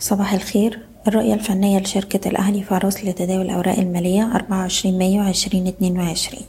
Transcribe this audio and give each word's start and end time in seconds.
صباح 0.00 0.32
الخير. 0.32 0.78
الرؤية 1.08 1.34
الفنية 1.34 1.78
لشركة 1.78 2.28
الأهلي 2.28 2.62
فاروس 2.62 3.04
لتداول 3.04 3.40
الأوراق 3.40 3.78
المالية 3.78 4.34
أربعة 4.34 4.58
وعشرين 4.58 4.98
مايو 4.98 5.22
عشرين 5.22 5.66
اتنين 5.66 5.98
وعشرين. 5.98 6.42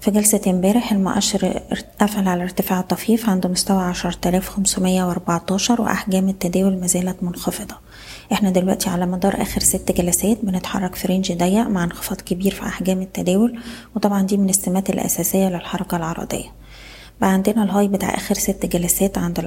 في 0.00 0.10
جلسة 0.10 0.40
امبارح 0.46 0.92
المؤشر 0.92 1.60
قفل 2.00 2.28
على 2.28 2.42
ارتفاع 2.42 2.80
طفيف 2.80 3.28
عند 3.28 3.46
مستوى 3.46 3.82
عشرة 3.82 4.28
آلاف 4.28 4.48
خمسمية 4.48 5.04
وأربعتاشر 5.04 5.82
وأحجام 5.82 6.28
التداول 6.28 6.80
مازالت 6.80 7.22
منخفضة. 7.22 7.74
إحنا 8.32 8.50
دلوقتي 8.50 8.90
على 8.90 9.06
مدار 9.06 9.42
آخر 9.42 9.60
ست 9.60 9.92
جلسات 9.92 10.38
بنتحرك 10.42 10.94
في 10.94 11.08
range 11.08 11.32
ضيق 11.32 11.66
مع 11.66 11.84
انخفاض 11.84 12.20
كبير 12.20 12.54
في 12.54 12.62
أحجام 12.62 13.02
التداول 13.02 13.58
وطبعا 13.96 14.22
دي 14.22 14.36
من 14.36 14.48
السمات 14.48 14.90
الأساسية 14.90 15.48
للحركة 15.48 15.96
العرضية. 15.96 16.52
بقى 17.22 17.30
عندنا 17.32 17.62
ال 17.64 17.69
high 17.69 17.88
بتاع 17.88 18.14
آخر 18.16 18.34
ست 18.34 18.66
جلسات 18.66 19.18
عند 19.18 19.40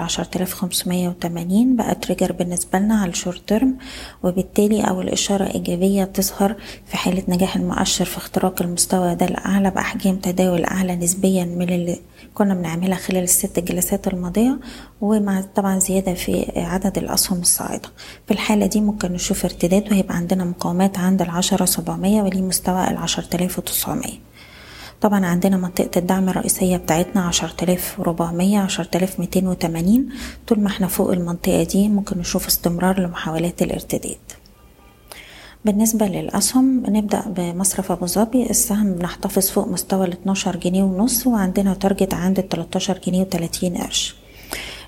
خمسمية 0.54 1.10
وتمانين 1.10 1.76
بقى 1.76 1.96
trigger 1.96 2.32
بالنسبة 2.32 2.80
لنا 2.80 2.96
على 3.02 3.12
ال 3.12 3.17
short 3.17 3.42
term 3.48 3.78
وبالتالي 4.23 4.81
اول 4.81 5.09
اشارة 5.09 5.44
إيجابية 5.55 6.03
تظهر 6.03 6.55
في 6.86 6.98
حالة 6.98 7.23
نجاح 7.27 7.55
المؤشر 7.55 8.05
في 8.05 8.17
اختراق 8.17 8.62
المستوى 8.62 9.16
ده 9.16 9.26
الأعلى 9.26 9.70
بأحجام 9.72 10.16
تداول 10.16 10.64
أعلى 10.66 10.95
نسبيا 10.95 11.44
من 11.45 11.70
اللي 11.70 12.00
كنا 12.34 12.53
بنعملها 12.53 12.98
خلال 12.98 13.23
الست 13.23 13.59
جلسات 13.59 14.08
الماضية 14.08 14.59
ومع 15.02 15.42
طبعا 15.55 15.80
زيادة 15.80 16.14
في 16.14 16.52
عدد 16.58 16.98
الأسهم 16.98 17.39
الصاعدة. 17.42 17.89
في 18.28 18.34
الحالة 18.34 18.66
دي 18.66 18.81
ممكن 18.81 19.12
نشوف 19.12 19.45
ارتداد 19.45 19.92
وهيبقى 19.92 20.16
عندنا 20.16 20.45
مقاومات 20.45 20.98
عند 21.00 21.22
العشرة 21.22 21.66
سبعمية 21.66 22.22
وليه 22.22 22.42
مستوى 22.42 22.88
آلاف 23.36 23.58
وتسعمية. 23.59 24.34
طبعا 25.05 25.26
عندنا 25.26 25.58
منطقة 25.58 26.00
الدعم 26.00 26.30
الرئيسية 26.30 26.77
بتاعتنا 26.77 27.22
عشرة 27.22 27.64
آلاف 27.64 28.00
وربعمية 28.00 28.59
عشرة 28.59 28.98
آلاف 28.98 29.20
ميتين 29.20 29.48
وتمانين. 29.48 30.09
طول 30.48 30.59
ما 30.59 30.68
إحنا 30.68 30.88
فوق 30.88 31.12
المنطقة 31.12 31.64
دي 31.64 31.90
ممكن 31.90 32.18
نشوف 32.18 32.48
استمرار 32.48 33.00
لمحاولات 33.00 33.62
الارتداد. 33.62 34.18
بالنسبة 35.66 36.06
للأسهم 36.06 36.83
نبدأ 36.88 37.23
بمصرف 37.28 37.92
أبو 37.92 38.06
ظبي. 38.06 38.50
السهم 38.50 38.94
بنحتفظ 38.94 39.50
فوق 39.50 39.67
مستوى 39.67 40.06
ال 40.06 40.11
12 40.11 40.56
جنيه 40.58 40.83
ونص 40.83 41.28
وعندنا 41.28 41.73
تارجت 41.73 42.14
عند 42.14 42.39
ال 42.39 42.50
13 42.50 43.00
جنيه 43.08 43.22
وتلاتين 43.22 43.78
قرش. 43.78 44.16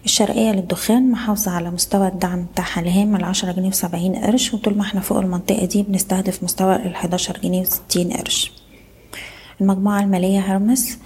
الشرقية 0.05 0.51
للدخان 0.51 1.11
محافظة 1.11 1.51
على 1.51 1.71
مستوى 1.71 2.07
الدعم 2.07 2.45
بتاعها 2.53 2.81
الهام 2.81 3.15
العشرة 3.15 3.51
جنيه 3.51 3.69
وسبعين 3.69 4.15
قرش 4.15 4.53
وطول 4.53 4.77
ما 4.77 4.81
إحنا 4.81 5.01
فوق 5.01 5.17
المنطقة 5.19 5.65
دي 5.65 5.83
بنستهدف 5.83 6.43
مستوى 6.43 6.75
الحداشر 6.75 7.39
جنيه 7.43 7.61
وستين 7.61 8.13
قرش. 8.13 8.51
المجموعة 9.61 10.01
المالية 10.01 10.39
هرمس 10.39 10.97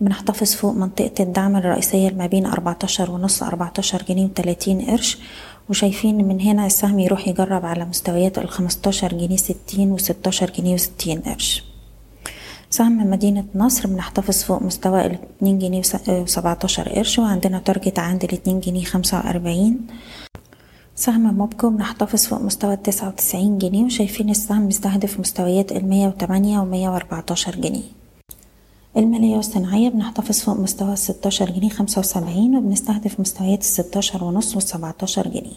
بنحتفظ 0.00 0.54
فوق 0.54 0.74
منطقة 0.74 1.22
الدعم 1.22 1.56
الرئيسية 1.56 2.10
ما 2.10 2.26
بين 2.26 2.46
أربعتاشر 2.46 3.10
ونص 3.10 3.42
أربعتاشر 3.42 4.02
جنيه 4.08 4.24
وتلاتين 4.24 4.80
قرش 4.80 5.18
وشايفين 5.68 6.28
من 6.28 6.40
هنا 6.40 6.66
السهم 6.66 6.98
يروح 6.98 7.28
يجرب 7.28 7.66
على 7.66 7.84
مستويات 7.84 8.38
الخمستاشر 8.38 9.08
جنيه 9.08 9.36
ستين 9.36 9.90
وستاشر 9.90 10.50
جنيه 10.50 10.74
وستين 10.74 11.20
قرش. 11.20 11.64
سهم 12.70 13.10
مدينة 13.10 13.44
نصر 13.54 13.86
بنحتفظ 13.86 14.42
فوق 14.42 14.62
مستوى 14.62 15.06
الاتنين 15.06 15.58
جنيه 15.58 15.82
وسبعتاشر 16.08 16.88
قرش 16.88 17.18
وعندنا 17.18 17.58
تارجت 17.58 17.98
عند 17.98 18.24
الاتنين 18.24 18.60
جنيه 18.60 18.84
خمسة 18.84 19.18
وأربعين. 19.18 19.86
سهم 20.96 21.34
موبكو 21.34 21.70
بنحتفظ 21.70 22.26
فوق 22.26 22.40
مستوى 22.40 22.74
التسعة 22.74 23.08
وتسعين 23.08 23.58
جنيه 23.58 23.84
وشايفين 23.84 24.30
السهم 24.30 24.66
بيستهدف 24.66 25.20
مستويات 25.20 25.72
المية 25.72 26.08
وتمانية 26.08 26.58
ومية 26.60 26.88
وأربعتاشر 26.88 27.56
جنيه. 27.56 27.95
المالية 28.96 29.36
والصناعية 29.36 29.88
بنحتفظ 29.88 30.40
فوق 30.40 30.60
مستوى 30.60 30.92
الستاشر 30.92 31.50
جنيه 31.50 31.68
خمسة 31.68 31.98
وسبعين 31.98 32.56
وبنستهدف 32.56 33.20
مستويات 33.20 33.60
الستاشر 33.60 34.24
ونص 34.24 34.54
والسبعتاشر 34.54 35.28
جنيه. 35.28 35.56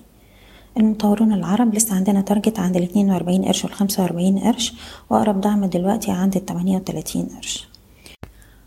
المطورون 0.78 1.34
العرب 1.34 1.76
لسه 1.76 1.96
عندنا 1.96 2.22
target 2.22 2.60
عند 2.60 2.78
الاتنين 2.78 3.12
وأربعين 3.12 3.46
قرش 3.46 3.66
والخمسة 3.66 4.04
وأربعين 4.04 4.40
قرش 4.40 4.74
وأقرب 5.10 5.42
دعم 5.42 5.66
دلوقتي 5.66 6.12
عند 6.12 6.36
التمانية 6.36 6.76
وتلاتين 6.78 7.26
قرش. 7.26 7.68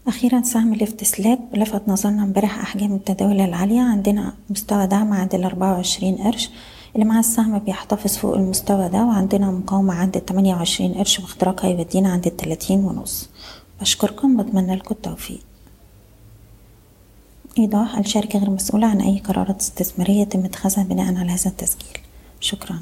أخيرا 0.09 0.43
سهم 0.43 0.75
Lift 0.75 1.05
Slab 1.05 1.39
لفت 1.55 1.89
نظرنا 1.89 2.23
امبارح 2.23 2.61
أحجام 2.61 2.95
التداول 2.95 3.41
العالية. 3.41 3.81
عندنا 3.81 4.33
مستوى 4.51 4.87
دعم 4.87 5.13
عند 5.13 5.35
الأربعة 5.35 5.73
وعشرين 5.73 6.17
قرش 6.17 6.51
اللي 6.95 7.07
مع 7.07 7.19
السهم 7.19 7.59
بيحتفظ 7.59 8.17
فوق 8.17 8.35
المستوى 8.35 8.89
ده 8.89 9.05
وعندنا 9.05 9.51
مقاومة 9.51 9.95
عند 9.95 10.17
التمانية 10.17 10.55
وعشرين 10.55 10.95
قرش 10.95 11.21
واختراقها 11.21 11.71
يودينا 11.71 12.09
عند 12.09 12.27
التلاتين 12.27 12.85
ونص. 12.85 13.29
بشكركم 13.83 14.37
بتمنى 14.37 14.77
لكم 14.77 14.95
التوفيق. 14.95 15.41
إيضاح 17.59 17.99
الشركة 17.99 18.39
غير 18.39 18.51
مسؤولة 18.51 18.87
عن 18.87 19.01
أي 19.01 19.19
قرارات 19.19 19.61
استثمارية 19.61 20.23
يتم 20.23 20.45
اتخاذها 20.45 20.85
بناء 20.85 21.15
على 21.15 21.33
هذا 21.33 21.51
التسجيل. 21.51 21.99
شكرا. 22.41 22.81